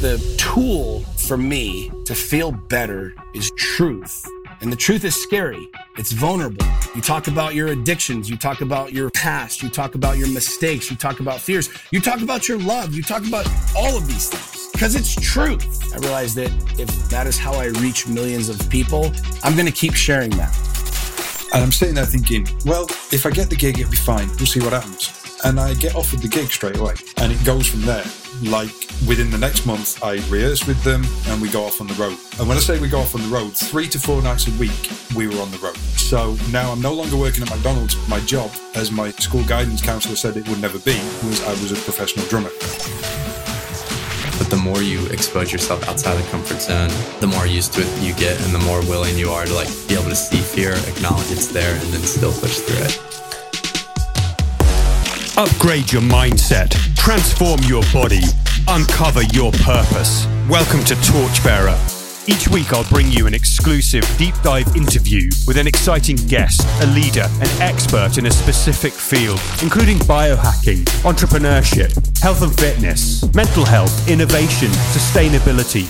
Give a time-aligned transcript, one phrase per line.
[0.00, 4.24] the tool for me to feel better is truth.
[4.60, 5.68] And the truth is scary.
[5.96, 6.64] It's vulnerable.
[6.94, 8.30] You talk about your addictions.
[8.30, 9.60] You talk about your past.
[9.60, 10.88] You talk about your mistakes.
[10.88, 11.68] You talk about fears.
[11.90, 12.94] You talk about your love.
[12.94, 15.92] You talk about all of these things because it's truth.
[15.92, 19.12] I realize that if that is how I reach millions of people,
[19.42, 20.56] I'm going to keep sharing that.
[21.52, 24.28] And I'm sitting there thinking, well, if I get the gig, it'll be fine.
[24.36, 25.12] We'll see what happens.
[25.44, 26.94] And I get offered the gig straight away.
[27.16, 28.04] And it goes from there.
[28.42, 28.70] Like
[29.06, 32.16] within the next month, I rehearse with them and we go off on the road.
[32.38, 34.52] And when I say we go off on the road, three to four nights a
[34.52, 35.76] week, we were on the road.
[35.96, 37.96] So now I'm no longer working at McDonald's.
[38.08, 40.96] My job, as my school guidance counselor said it would never be,
[41.26, 42.50] was I was a professional drummer.
[44.38, 48.02] But the more you expose yourself outside the comfort zone, the more used to it
[48.02, 50.74] you get and the more willing you are to like be able to see fear,
[50.86, 53.27] acknowledge it's there, and then still push through it.
[55.38, 58.22] Upgrade your mindset, transform your body,
[58.66, 60.26] uncover your purpose.
[60.48, 61.78] Welcome to Torchbearer.
[62.26, 66.86] Each week, I'll bring you an exclusive deep dive interview with an exciting guest, a
[66.86, 74.08] leader, an expert in a specific field, including biohacking, entrepreneurship, health and fitness, mental health,
[74.08, 75.86] innovation, sustainability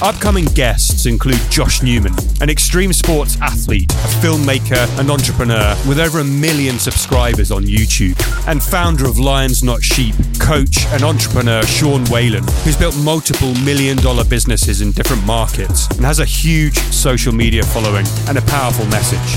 [0.00, 6.20] Upcoming guests include Josh Neuman, an extreme sports athlete, a filmmaker, and entrepreneur with over
[6.20, 12.04] a million subscribers on YouTube, and founder of Lions Not Sheep, coach and entrepreneur Sean
[12.12, 17.34] Whalen, who's built multiple million dollar businesses in different markets and has a huge social
[17.34, 19.36] media following and a powerful message.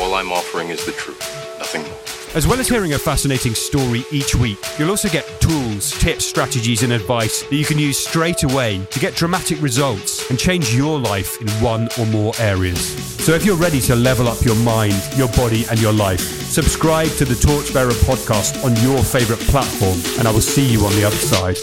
[0.00, 1.18] All I'm offering is the truth,
[1.58, 2.11] nothing more.
[2.34, 6.82] As well as hearing a fascinating story each week, you'll also get tools, tips, strategies,
[6.82, 10.98] and advice that you can use straight away to get dramatic results and change your
[10.98, 12.80] life in one or more areas.
[13.22, 17.08] So if you're ready to level up your mind, your body, and your life, subscribe
[17.18, 21.04] to the Torchbearer podcast on your favorite platform, and I will see you on the
[21.04, 21.58] other side.